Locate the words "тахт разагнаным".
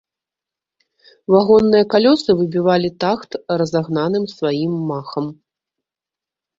3.05-4.23